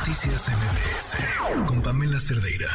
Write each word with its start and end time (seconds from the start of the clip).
Noticias 0.00 0.48
MBS 0.48 1.68
con 1.68 1.82
Pamela 1.82 2.18
Cerdeira. 2.18 2.72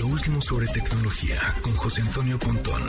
Lo 0.00 0.06
último 0.06 0.40
sobre 0.40 0.64
tecnología 0.72 1.36
con 1.62 1.76
José 1.76 2.00
Antonio 2.00 2.38
Pontón. 2.38 2.80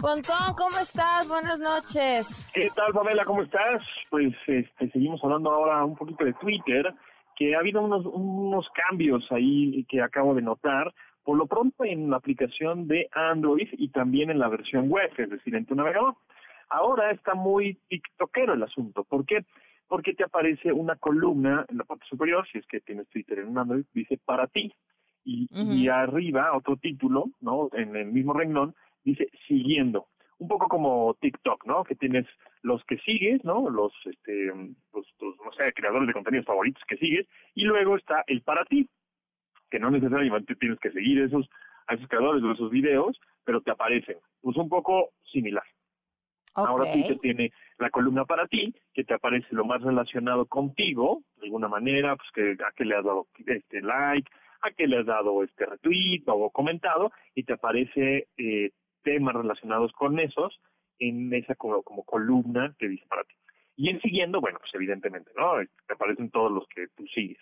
Pontón, 0.00 0.54
¿cómo 0.56 0.78
estás? 0.80 1.28
Buenas 1.28 1.58
noches. 1.58 2.50
¿Qué 2.54 2.70
tal, 2.74 2.90
Pamela? 2.94 3.26
¿Cómo 3.26 3.42
estás? 3.42 3.82
Pues 4.08 4.32
este, 4.46 4.90
seguimos 4.92 5.22
hablando 5.22 5.50
ahora 5.50 5.84
un 5.84 5.94
poquito 5.94 6.24
de 6.24 6.32
Twitter, 6.32 6.94
que 7.36 7.54
ha 7.54 7.58
habido 7.58 7.82
unos, 7.82 8.06
unos 8.06 8.66
cambios 8.88 9.30
ahí 9.30 9.84
que 9.90 10.00
acabo 10.00 10.34
de 10.34 10.40
notar. 10.40 10.94
Por 11.22 11.36
lo 11.36 11.46
pronto 11.46 11.84
en 11.84 12.08
la 12.08 12.16
aplicación 12.16 12.88
de 12.88 13.10
Android 13.12 13.68
y 13.72 13.88
también 13.88 14.30
en 14.30 14.38
la 14.38 14.48
versión 14.48 14.88
web, 14.88 15.10
es 15.18 15.28
decir, 15.28 15.54
en 15.54 15.66
tu 15.66 15.74
navegador. 15.74 16.14
Ahora 16.70 17.12
está 17.12 17.34
muy 17.34 17.78
tiktokero 17.88 18.54
el 18.54 18.62
asunto. 18.62 19.04
¿Por 19.04 19.24
qué? 19.26 19.44
Porque 19.88 20.14
te 20.14 20.24
aparece 20.24 20.72
una 20.72 20.96
columna 20.96 21.64
en 21.68 21.78
la 21.78 21.84
parte 21.84 22.04
superior, 22.08 22.46
si 22.50 22.58
es 22.58 22.66
que 22.66 22.80
tienes 22.80 23.08
Twitter 23.08 23.38
en 23.38 23.56
Android, 23.56 23.84
dice 23.92 24.18
para 24.24 24.46
ti. 24.46 24.72
Y, 25.24 25.48
y 25.50 25.88
arriba, 25.88 26.56
otro 26.56 26.76
título, 26.76 27.26
¿no? 27.40 27.68
En 27.72 27.96
el 27.96 28.06
mismo 28.06 28.32
renglón, 28.32 28.74
dice 29.04 29.28
siguiendo. 29.48 30.06
Un 30.38 30.48
poco 30.48 30.68
como 30.68 31.16
TikTok, 31.20 31.66
¿no? 31.66 31.82
Que 31.84 31.96
tienes 31.96 32.26
los 32.62 32.84
que 32.84 32.98
sigues, 32.98 33.42
¿no? 33.44 33.70
Los, 33.70 33.92
este, 34.04 34.46
los, 34.46 35.06
los, 35.20 35.36
no 35.44 35.52
sé, 35.52 35.72
creadores 35.72 36.06
de 36.06 36.12
contenidos 36.12 36.46
favoritos 36.46 36.82
que 36.86 36.96
sigues. 36.96 37.26
Y 37.54 37.64
luego 37.64 37.96
está 37.96 38.22
el 38.26 38.42
para 38.42 38.64
ti, 38.64 38.88
que 39.70 39.78
no 39.78 39.90
necesariamente 39.90 40.54
tienes 40.56 40.78
que 40.78 40.90
seguir 40.90 41.20
esos, 41.22 41.48
a 41.86 41.94
esos 41.94 42.08
creadores 42.08 42.42
de 42.42 42.52
esos 42.52 42.70
videos, 42.70 43.18
pero 43.44 43.60
te 43.62 43.70
aparecen. 43.70 44.18
Pues 44.42 44.56
un 44.56 44.68
poco 44.68 45.10
similar. 45.32 45.64
Ahora 46.56 46.90
Twitter 46.92 47.18
tiene 47.20 47.52
la 47.78 47.90
columna 47.90 48.24
para 48.24 48.46
ti, 48.46 48.74
que 48.94 49.04
te 49.04 49.14
aparece 49.14 49.46
lo 49.50 49.64
más 49.64 49.82
relacionado 49.82 50.46
contigo, 50.46 51.22
de 51.36 51.46
alguna 51.46 51.68
manera, 51.68 52.16
pues 52.16 52.28
que 52.32 52.64
a 52.64 52.72
qué 52.74 52.84
le 52.84 52.96
has 52.96 53.04
dado 53.04 53.26
este 53.46 53.82
like, 53.82 54.30
a 54.62 54.70
qué 54.70 54.86
le 54.86 54.98
has 54.98 55.06
dado 55.06 55.42
este 55.42 55.66
retweet 55.66 56.22
o 56.26 56.50
comentado, 56.50 57.12
y 57.34 57.44
te 57.44 57.52
aparece 57.52 58.28
eh, 58.38 58.70
temas 59.02 59.34
relacionados 59.34 59.92
con 59.92 60.18
esos 60.18 60.58
en 60.98 61.32
esa 61.34 61.54
como, 61.54 61.82
como 61.82 62.04
columna 62.04 62.74
que 62.78 62.88
dice 62.88 63.04
para 63.06 63.24
ti. 63.24 63.34
Y 63.76 63.90
en 63.90 64.00
siguiendo, 64.00 64.40
bueno, 64.40 64.58
pues 64.58 64.74
evidentemente, 64.74 65.30
¿no? 65.36 65.52
Te 65.86 65.92
aparecen 65.92 66.30
todos 66.30 66.50
los 66.50 66.66
que 66.68 66.86
tú 66.96 67.06
sigues. 67.08 67.38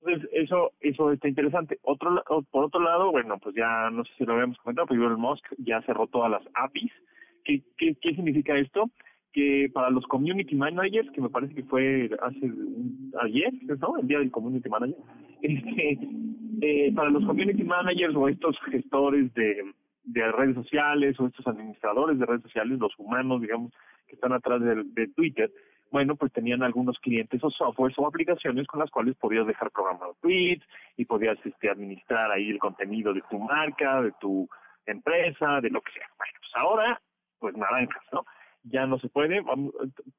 Entonces, 0.00 0.28
eso, 0.32 0.72
eso 0.80 1.12
está 1.12 1.28
interesante. 1.28 1.78
Otro, 1.82 2.24
por 2.50 2.64
otro 2.64 2.80
lado, 2.80 3.12
bueno, 3.12 3.38
pues 3.38 3.54
ya 3.54 3.88
no 3.90 4.04
sé 4.04 4.12
si 4.18 4.24
lo 4.24 4.32
habíamos 4.32 4.58
comentado, 4.58 4.88
pero 4.88 5.06
Elon 5.06 5.20
Musk 5.20 5.46
ya 5.58 5.80
cerró 5.82 6.08
todas 6.08 6.30
las 6.30 6.42
APIs 6.54 6.92
¿Qué, 7.44 7.62
qué, 7.76 7.96
qué 8.00 8.14
significa 8.14 8.56
esto? 8.58 8.90
Que 9.32 9.70
para 9.72 9.90
los 9.90 10.06
community 10.06 10.54
managers, 10.54 11.10
que 11.12 11.20
me 11.20 11.30
parece 11.30 11.54
que 11.54 11.62
fue 11.64 12.10
hace 12.22 12.52
ayer, 13.22 13.52
¿no? 13.80 13.98
El 13.98 14.06
día 14.06 14.18
del 14.18 14.30
community 14.30 14.68
manager, 14.68 14.96
este, 15.42 15.98
eh, 16.60 16.92
para 16.94 17.10
los 17.10 17.24
community 17.24 17.64
managers 17.64 18.14
o 18.14 18.28
estos 18.28 18.56
gestores 18.70 19.32
de, 19.34 19.72
de 20.04 20.32
redes 20.32 20.54
sociales 20.54 21.18
o 21.18 21.26
estos 21.26 21.46
administradores 21.46 22.18
de 22.18 22.26
redes 22.26 22.42
sociales, 22.42 22.78
los 22.78 22.92
humanos, 22.98 23.40
digamos, 23.40 23.72
que 24.06 24.14
están 24.14 24.32
atrás 24.32 24.60
de, 24.60 24.84
de 24.84 25.08
Twitter, 25.08 25.50
bueno, 25.92 26.16
pues 26.16 26.32
tenían 26.32 26.62
algunos 26.62 26.98
clientes 26.98 27.44
o 27.44 27.50
softwares 27.50 27.96
o 27.98 28.06
aplicaciones 28.06 28.66
con 28.66 28.80
las 28.80 28.90
cuales 28.90 29.14
podías 29.16 29.46
dejar 29.46 29.70
programados 29.70 30.16
tweets 30.20 30.66
y 30.96 31.04
podías 31.04 31.38
este, 31.44 31.68
administrar 31.68 32.30
ahí 32.32 32.48
el 32.48 32.58
contenido 32.58 33.12
de 33.12 33.22
tu 33.30 33.38
marca, 33.38 34.00
de 34.00 34.12
tu 34.18 34.48
empresa, 34.86 35.60
de 35.60 35.68
lo 35.68 35.82
que 35.82 35.92
sea. 35.92 36.06
Bueno, 36.16 36.38
pues 36.40 36.52
ahora 36.54 37.00
pues 37.42 37.56
naranjas, 37.56 38.04
¿no? 38.12 38.24
Ya 38.62 38.86
no 38.86 38.96
se 39.00 39.08
puede, 39.08 39.42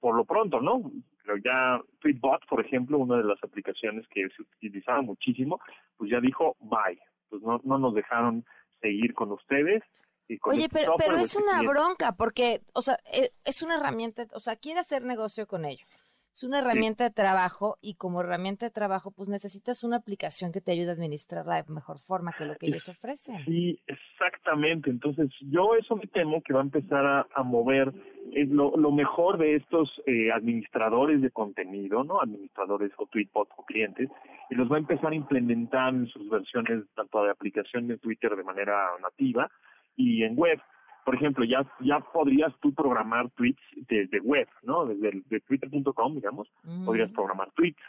por 0.02 0.16
lo 0.16 0.26
pronto, 0.26 0.60
¿no? 0.60 0.92
Pero 1.24 1.38
ya 1.38 1.80
Tweetbot, 2.02 2.46
por 2.48 2.60
ejemplo, 2.64 2.98
una 2.98 3.16
de 3.16 3.24
las 3.24 3.42
aplicaciones 3.42 4.06
que 4.10 4.28
se 4.36 4.42
utilizaba 4.42 5.02
muchísimo, 5.02 5.62
pues 5.96 6.12
ya 6.12 6.20
dijo 6.20 6.58
bye. 6.60 7.00
Pues 7.30 7.42
no, 7.42 7.62
no 7.64 7.78
nos 7.78 7.94
dejaron 7.96 8.44
seguir 8.82 9.14
con 9.14 9.32
ustedes. 9.32 9.82
Y 10.28 10.38
con 10.38 10.54
Oye, 10.54 10.66
este 10.66 10.80
pero, 10.80 10.96
pero 10.98 11.16
es 11.18 11.36
una 11.36 11.60
cliente. 11.60 11.68
bronca 11.68 12.12
porque, 12.18 12.62
o 12.74 12.82
sea, 12.82 12.98
e- 13.12 13.32
es 13.46 13.64
una 13.64 13.76
herramienta, 13.78 14.26
o 14.34 14.42
sea, 14.42 14.58
quiere 14.58 14.82
hacer 14.82 15.04
negocio 15.04 15.48
con 15.48 15.64
ello. 15.64 15.86
Es 16.34 16.44
una 16.44 16.60
herramienta 16.60 17.04
de 17.04 17.12
trabajo 17.12 17.78
y 17.80 17.94
como 17.94 18.22
herramienta 18.22 18.66
de 18.66 18.72
trabajo, 18.72 19.12
pues 19.12 19.30
necesitas 19.30 19.84
una 19.84 19.98
aplicación 19.98 20.52
que 20.52 20.62
te 20.62 20.72
ayude 20.72 20.90
a 20.90 20.94
administrarla 20.94 21.62
de 21.62 21.72
mejor 21.72 22.00
forma 22.00 22.34
que 22.36 22.46
lo 22.46 22.56
que 22.56 22.68
ellos 22.68 22.90
ofrecen. 22.90 23.46
Sí, 23.46 23.80
exactamente. 23.86 24.90
Entonces, 24.90 25.30
yo 25.42 25.76
eso 25.76 25.96
me 25.96 26.08
temo 26.08 26.42
que 26.42 26.54
va 26.54 26.62
a 26.62 26.64
empezar 26.64 27.06
a, 27.06 27.28
a 27.36 27.44
mover 27.44 27.94
eh, 28.34 28.48
lo, 28.48 28.76
lo 28.76 28.92
mejor 28.92 29.38
de 29.38 29.58
estos 29.58 30.02
eh, 30.08 30.32
administradores 30.32 31.22
de 31.22 31.30
contenido, 31.30 32.04
¿no? 32.04 32.20
Administradores 32.20 32.92
o 32.98 33.06
tweetbot 33.06 33.50
o 33.56 33.66
clientes, 33.66 34.10
y 34.50 34.56
los 34.56 34.72
va 34.72 34.78
a 34.78 34.80
empezar 34.80 35.12
a 35.12 35.16
implementar 35.16 35.94
en 35.94 36.08
sus 36.08 36.28
versiones 36.32 36.84
tanto 36.96 37.24
de 37.24 37.30
aplicación 37.30 37.88
de 37.88 38.00
Twitter 38.00 38.36
de 38.36 38.44
manera 38.44 38.90
nativa 39.04 39.52
y 39.96 40.24
en 40.24 40.36
web. 40.36 40.60
Por 41.06 41.16
ejemplo, 41.16 41.44
ya 41.46 41.66
ya 41.82 42.00
podrías 42.00 42.54
tú 42.62 42.74
programar 42.74 43.30
tweets 43.32 43.62
desde 43.88 44.20
web, 44.22 44.48
¿no? 44.64 44.86
Desde 44.86 45.22
de 45.30 45.40
twitter.com, 45.42 46.16
digamos, 46.16 46.48
Mm. 46.64 46.86
podrías 46.86 47.12
programar 47.12 47.52
tweets, 47.52 47.82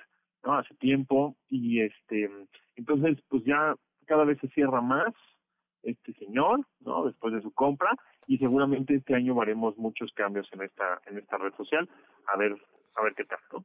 ¿no? 0.45 0.55
Hace 0.59 0.75
tiempo 0.75 1.37
y 1.49 1.81
este, 1.81 2.31
entonces 2.77 3.19
pues 3.29 3.45
ya 3.45 3.75
cada 4.07 4.25
vez 4.25 4.39
se 4.41 4.49
cierra 4.49 4.81
más 4.81 5.13
este 5.83 6.13
señor, 6.15 6.61
¿no? 6.81 7.05
Después 7.07 7.35
de 7.35 7.43
su 7.43 7.53
compra 7.53 7.91
y 8.27 8.39
seguramente 8.39 8.95
este 8.95 9.15
año 9.15 9.41
haremos 9.41 9.77
muchos 9.77 10.13
cambios 10.15 10.49
en 10.53 10.63
esta 10.63 11.01
en 11.07 11.19
esta 11.19 11.37
red 11.39 11.53
social, 11.55 11.89
a 12.27 12.37
ver 12.37 12.55
a 12.97 13.03
ver 13.03 13.15
qué 13.15 13.25
tal, 13.25 13.39
¿no? 13.53 13.65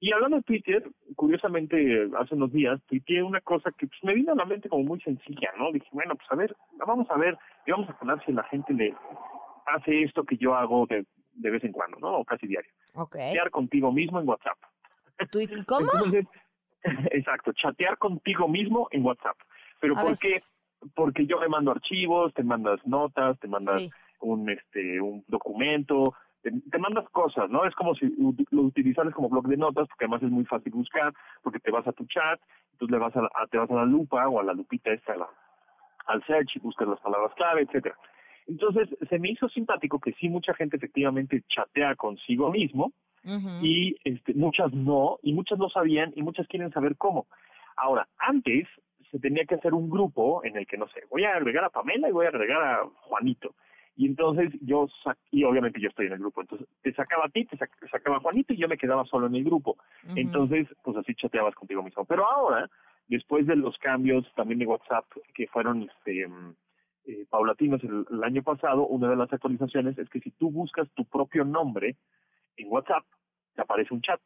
Y 0.00 0.12
hablando 0.12 0.36
de 0.36 0.42
Twitter, 0.44 0.88
curiosamente 1.16 2.08
hace 2.18 2.34
unos 2.34 2.52
días 2.52 2.80
tuiteé 2.86 3.22
una 3.22 3.40
cosa 3.40 3.72
que 3.76 3.86
pues, 3.86 3.98
me 4.04 4.14
vino 4.14 4.32
a 4.32 4.36
la 4.36 4.44
mente 4.44 4.68
como 4.68 4.84
muy 4.84 5.00
sencilla, 5.00 5.50
¿no? 5.58 5.72
Dije, 5.72 5.88
bueno, 5.92 6.14
pues 6.14 6.30
a 6.30 6.36
ver, 6.36 6.56
vamos 6.86 7.10
a 7.10 7.16
ver 7.16 7.36
y 7.66 7.72
vamos 7.72 7.88
a 7.88 7.98
poner 7.98 8.24
si 8.24 8.32
la 8.32 8.44
gente 8.44 8.72
le 8.74 8.94
hace 9.66 10.02
esto 10.04 10.22
que 10.24 10.36
yo 10.36 10.54
hago 10.54 10.86
de, 10.86 11.04
de 11.32 11.50
vez 11.50 11.64
en 11.64 11.72
cuando, 11.72 11.98
¿no? 11.98 12.18
O 12.18 12.24
casi 12.24 12.46
diario. 12.46 12.70
Ok. 12.94 13.16
Chatear 13.16 13.50
contigo 13.50 13.92
mismo 13.92 14.20
en 14.20 14.28
WhatsApp. 14.28 14.58
¿Cómo? 15.66 15.90
Entonces, 15.92 16.26
exacto, 17.10 17.52
chatear 17.52 17.98
contigo 17.98 18.46
mismo 18.46 18.88
en 18.92 19.04
WhatsApp. 19.04 19.36
Pero 19.80 19.98
A 19.98 20.02
¿por 20.02 20.18
qué? 20.18 20.40
Porque 20.94 21.26
yo 21.26 21.40
me 21.40 21.48
mando 21.48 21.72
archivos, 21.72 22.32
te 22.34 22.44
mandas 22.44 22.78
notas, 22.86 23.38
te 23.40 23.48
mandas 23.48 23.80
Sí. 23.80 23.90
un 24.20 24.48
este 24.48 25.00
un 25.00 25.24
documento, 25.26 26.14
te, 26.50 26.70
te 26.70 26.78
mandas 26.78 27.08
cosas, 27.10 27.50
¿no? 27.50 27.64
Es 27.64 27.74
como 27.74 27.94
si 27.94 28.06
lo 28.50 28.62
utilizaras 28.62 29.14
como 29.14 29.28
blog 29.28 29.46
de 29.48 29.56
notas, 29.56 29.88
porque 29.88 30.04
además 30.04 30.22
es 30.22 30.30
muy 30.30 30.44
fácil 30.44 30.72
buscar, 30.72 31.12
porque 31.42 31.58
te 31.60 31.70
vas 31.70 31.86
a 31.86 31.92
tu 31.92 32.04
chat, 32.06 32.40
entonces 32.72 32.92
le 32.92 32.98
vas 32.98 33.16
a, 33.16 33.20
a- 33.20 33.46
te 33.46 33.58
vas 33.58 33.70
a 33.70 33.74
la 33.74 33.84
lupa 33.84 34.28
o 34.28 34.40
a 34.40 34.44
la 34.44 34.52
lupita 34.54 34.92
esta, 34.92 35.16
la- 35.16 35.28
al 36.06 36.24
search 36.24 36.56
y 36.56 36.60
buscas 36.60 36.88
las 36.88 37.00
palabras 37.00 37.32
clave, 37.34 37.62
etcétera. 37.62 37.94
Entonces, 38.46 38.88
se 39.08 39.18
me 39.18 39.30
hizo 39.30 39.48
simpático 39.50 39.98
que 40.00 40.12
sí 40.14 40.28
mucha 40.28 40.54
gente 40.54 40.76
efectivamente 40.76 41.42
chatea 41.48 41.94
consigo 41.96 42.50
mismo, 42.50 42.92
y 43.62 43.96
este, 44.04 44.32
muchas 44.34 44.72
no, 44.72 45.18
y 45.22 45.34
muchas 45.34 45.58
no 45.58 45.68
sabían, 45.68 46.12
y 46.16 46.22
muchas 46.22 46.46
quieren 46.46 46.70
saber 46.72 46.96
cómo. 46.96 47.26
Ahora, 47.76 48.08
antes 48.18 48.66
se 49.10 49.18
tenía 49.18 49.44
que 49.44 49.56
hacer 49.56 49.74
un 49.74 49.90
grupo 49.90 50.42
en 50.44 50.56
el 50.56 50.66
que, 50.66 50.78
no 50.78 50.86
sé, 50.88 51.02
voy 51.10 51.24
a 51.24 51.34
agregar 51.34 51.64
a 51.64 51.70
Pamela 51.70 52.08
y 52.08 52.12
voy 52.12 52.26
a 52.26 52.30
agregar 52.30 52.62
a 52.62 52.84
Juanito. 53.02 53.54
Y 53.98 54.06
entonces 54.06 54.52
yo, 54.62 54.86
y 55.32 55.42
obviamente 55.42 55.80
yo 55.80 55.88
estoy 55.88 56.06
en 56.06 56.12
el 56.12 56.20
grupo, 56.20 56.40
entonces 56.40 56.68
te 56.82 56.94
sacaba 56.94 57.24
a 57.26 57.28
ti, 57.30 57.44
te 57.46 57.56
sac- 57.58 57.90
sacaba 57.90 58.18
a 58.18 58.20
Juanito 58.20 58.52
y 58.52 58.56
yo 58.56 58.68
me 58.68 58.78
quedaba 58.78 59.04
solo 59.04 59.26
en 59.26 59.34
el 59.34 59.42
grupo. 59.42 59.76
Entonces, 60.16 60.68
pues 60.84 60.96
así 60.96 61.14
chateabas 61.16 61.54
contigo 61.56 61.82
mismo. 61.82 62.04
Pero 62.04 62.24
ahora, 62.30 62.70
después 63.08 63.44
de 63.48 63.56
los 63.56 63.76
cambios 63.78 64.24
también 64.36 64.60
de 64.60 64.66
WhatsApp 64.66 65.04
que 65.34 65.48
fueron 65.48 65.82
este, 65.82 66.28
mm, 66.28 66.54
eh, 67.06 67.26
paulatinos 67.28 67.82
el, 67.82 68.06
el 68.08 68.22
año 68.22 68.42
pasado, 68.44 68.86
una 68.86 69.10
de 69.10 69.16
las 69.16 69.32
actualizaciones 69.32 69.98
es 69.98 70.08
que 70.10 70.20
si 70.20 70.30
tú 70.30 70.50
buscas 70.52 70.88
tu 70.94 71.04
propio 71.04 71.44
nombre 71.44 71.96
en 72.56 72.68
WhatsApp, 72.70 73.04
te 73.56 73.62
aparece 73.62 73.92
un 73.92 74.00
chat, 74.00 74.20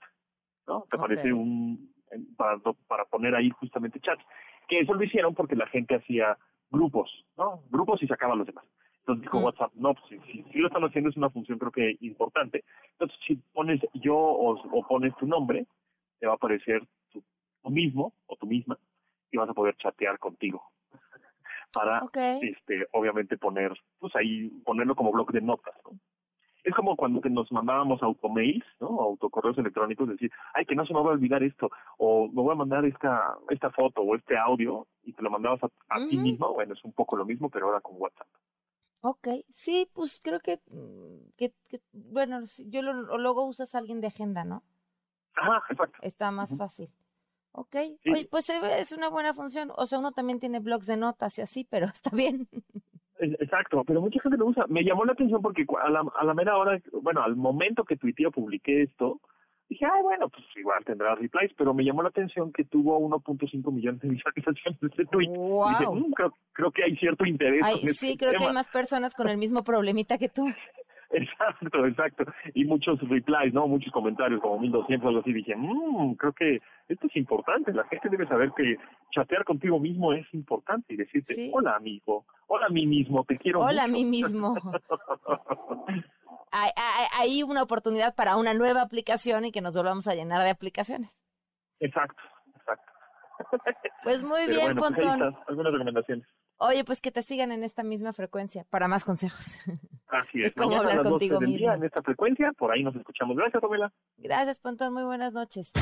¿no? 0.66 0.84
Te 0.90 0.96
aparece 0.98 1.32
un, 1.32 1.90
para, 2.36 2.58
para 2.86 3.04
poner 3.06 3.34
ahí 3.34 3.48
justamente 3.48 4.00
chats. 4.00 4.22
Que 4.68 4.80
eso 4.80 4.92
lo 4.92 5.02
hicieron 5.02 5.34
porque 5.34 5.56
la 5.56 5.66
gente 5.68 5.94
hacía 5.94 6.36
grupos, 6.70 7.10
¿no? 7.38 7.62
Grupos 7.70 8.02
y 8.02 8.06
sacaban 8.06 8.36
los 8.36 8.46
demás. 8.46 8.66
Entonces 9.02 9.22
dijo 9.22 9.40
Mm. 9.40 9.44
WhatsApp, 9.44 9.72
no, 9.74 9.94
pues 9.94 10.22
si, 10.30 10.58
lo 10.58 10.68
están 10.68 10.84
haciendo 10.84 11.10
es 11.10 11.16
una 11.16 11.30
función 11.30 11.58
creo 11.58 11.72
que 11.72 11.96
importante. 12.00 12.64
Entonces 12.92 13.18
si 13.26 13.36
pones 13.52 13.80
yo 13.94 14.16
o, 14.16 14.52
o 14.54 14.86
pones 14.86 15.14
tu 15.16 15.26
nombre, 15.26 15.66
te 16.20 16.26
va 16.26 16.34
a 16.34 16.36
aparecer 16.36 16.82
tu, 17.10 17.22
tú 17.62 17.70
mismo 17.70 18.14
o 18.26 18.36
tú 18.36 18.46
misma 18.46 18.78
y 19.30 19.36
vas 19.36 19.48
a 19.48 19.54
poder 19.54 19.76
chatear 19.76 20.18
contigo 20.18 20.62
para 21.72 22.02
este 22.42 22.86
obviamente 22.92 23.38
poner 23.38 23.72
pues 23.98 24.14
ahí 24.14 24.50
ponerlo 24.64 24.94
como 24.94 25.10
bloque 25.10 25.32
de 25.32 25.40
notas 25.40 25.74
¿no? 25.84 25.98
es 26.64 26.74
como 26.74 26.96
cuando 26.96 27.20
que 27.20 27.30
nos 27.30 27.50
mandábamos 27.50 28.02
automails 28.02 28.64
no 28.78 28.88
autocorreos 29.00 29.58
electrónicos 29.58 30.08
decir 30.08 30.30
ay 30.54 30.66
que 30.66 30.74
no 30.74 30.84
se 30.86 30.92
me 30.92 31.00
va 31.00 31.10
a 31.10 31.14
olvidar 31.14 31.42
esto 31.42 31.70
o 31.98 32.28
me 32.28 32.42
voy 32.42 32.52
a 32.52 32.56
mandar 32.56 32.84
esta 32.84 33.36
esta 33.48 33.70
foto 33.70 34.02
o 34.02 34.14
este 34.14 34.36
audio 34.36 34.86
y 35.02 35.12
te 35.14 35.22
lo 35.22 35.30
mandabas 35.30 35.62
a, 35.64 35.70
a 35.88 36.06
ti 36.06 36.16
mismo 36.18 36.52
bueno 36.52 36.74
es 36.74 36.84
un 36.84 36.92
poco 36.92 37.16
lo 37.16 37.24
mismo 37.24 37.48
pero 37.48 37.66
ahora 37.66 37.80
con 37.80 37.94
WhatsApp 37.98 38.28
Ok, 39.02 39.28
sí, 39.48 39.88
pues 39.92 40.20
creo 40.22 40.40
que, 40.40 40.60
mm, 40.70 41.30
que, 41.36 41.52
que- 41.68 41.80
bueno, 41.92 42.44
yo 42.66 42.82
lo, 42.82 43.18
luego 43.18 43.44
usas 43.46 43.74
a 43.74 43.78
alguien 43.78 44.00
de 44.00 44.06
agenda, 44.06 44.44
¿no? 44.44 44.62
Ajá, 45.34 45.62
exacto. 45.70 45.98
Está 46.02 46.30
más 46.30 46.56
fácil. 46.56 46.88
Ok, 47.52 47.76
Oye, 48.06 48.28
pues 48.30 48.48
es 48.48 48.92
una 48.92 49.08
buena 49.10 49.34
función. 49.34 49.72
O 49.76 49.86
sea, 49.86 49.98
uno 49.98 50.12
también 50.12 50.40
tiene 50.40 50.60
blogs 50.60 50.86
de 50.86 50.96
notas 50.96 51.38
y 51.38 51.42
así, 51.42 51.64
pero 51.68 51.86
está 51.92 52.10
bien. 52.14 52.48
Exacto, 53.18 53.84
pero 53.84 54.00
mucha 54.00 54.20
gente 54.20 54.38
lo 54.38 54.46
usa. 54.46 54.66
Me 54.68 54.84
llamó 54.84 55.04
la 55.04 55.12
atención 55.12 55.42
porque 55.42 55.66
a 55.82 55.90
la, 55.90 56.02
a 56.18 56.24
la 56.24 56.34
mera 56.34 56.56
hora, 56.56 56.80
bueno, 57.02 57.22
al 57.22 57.36
momento 57.36 57.84
que 57.84 57.96
tuiteé 57.96 58.26
o 58.26 58.30
publiqué 58.32 58.82
esto, 58.82 59.20
dije, 59.68 59.84
ay, 59.84 60.02
bueno, 60.02 60.28
pues 60.28 60.44
igual 60.56 60.84
tendrá 60.84 61.14
replies, 61.14 61.52
pero 61.56 61.74
me 61.74 61.84
llamó 61.84 62.02
la 62.02 62.08
atención 62.10 62.52
que 62.52 62.64
tuvo 62.64 62.98
1.5 63.00 63.72
millones 63.72 64.00
de 64.00 64.08
visualizaciones 64.08 64.80
de 64.80 64.86
este 64.88 65.04
tweet. 65.06 65.28
Wow. 65.28 65.68
Dije, 65.68 65.86
mm, 65.86 66.12
creo, 66.52 66.70
que 66.70 66.84
hay 66.84 66.96
cierto 66.96 67.24
interés. 67.24 67.64
sí, 67.82 67.88
este 67.88 68.16
creo 68.16 68.38
que 68.38 68.44
hay 68.44 68.52
más 68.52 68.68
personas 68.68 69.14
con 69.14 69.28
el 69.28 69.38
mismo 69.38 69.64
problemita 69.64 70.18
que 70.18 70.28
tú. 70.28 70.46
Exacto, 71.12 71.84
exacto. 71.84 72.24
Y 72.54 72.64
muchos 72.64 72.98
replies, 73.06 73.52
¿no? 73.52 73.68
Muchos 73.68 73.92
comentarios, 73.92 74.40
como 74.40 74.58
1200 74.58 75.08
algo 75.08 75.20
así. 75.20 75.32
Dije, 75.32 75.54
mmm, 75.54 76.14
creo 76.14 76.32
que 76.32 76.60
esto 76.88 77.06
es 77.06 77.16
importante. 77.16 77.72
La 77.72 77.84
gente 77.84 78.08
debe 78.08 78.26
saber 78.26 78.50
que 78.56 78.76
chatear 79.10 79.44
contigo 79.44 79.78
mismo 79.78 80.12
es 80.14 80.26
importante 80.32 80.94
y 80.94 80.96
decirte, 80.96 81.50
hola 81.52 81.76
amigo, 81.76 82.24
hola 82.46 82.66
a 82.66 82.70
mí 82.70 82.86
mismo, 82.86 83.24
te 83.24 83.36
quiero 83.36 83.60
Hola 83.60 83.84
a 83.84 83.88
mí 83.88 84.04
mismo. 84.04 84.54
hay, 86.52 86.70
hay, 87.12 87.42
una 87.42 87.62
oportunidad 87.62 88.14
para 88.14 88.36
una 88.36 88.54
nueva 88.54 88.82
aplicación 88.82 89.44
y 89.44 89.52
que 89.52 89.60
nos 89.60 89.76
volvamos 89.76 90.06
a 90.06 90.14
llenar 90.14 90.42
de 90.42 90.50
aplicaciones. 90.50 91.18
Exacto, 91.80 92.22
exacto. 92.54 92.92
Pues 94.04 94.22
muy 94.22 94.46
bien, 94.46 94.76
bueno, 94.76 94.94
pues 94.94 95.08
algunas 95.48 95.72
recomendaciones. 95.72 96.26
Oye, 96.58 96.84
pues 96.84 97.00
que 97.00 97.10
te 97.10 97.22
sigan 97.22 97.50
en 97.50 97.64
esta 97.64 97.82
misma 97.82 98.12
frecuencia 98.12 98.64
para 98.70 98.86
más 98.86 99.04
consejos. 99.04 99.58
Así 100.06 100.42
es. 100.42 100.56
Mañana 100.56 100.78
hablar 100.78 100.98
a 100.98 101.02
las 101.02 101.10
contigo 101.10 101.38
día 101.40 101.74
en 101.74 101.84
esta 101.84 102.02
frecuencia, 102.02 102.52
por 102.52 102.70
ahí 102.70 102.84
nos 102.84 102.94
escuchamos. 102.94 103.36
Gracias, 103.36 103.60
Pamela. 103.60 103.92
Gracias, 104.16 104.60
Pontón. 104.60 104.94
Muy 104.94 105.02
buenas 105.02 105.32
noches. 105.32 105.72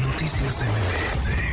Noticias 0.00 0.62
MBS 0.62 1.47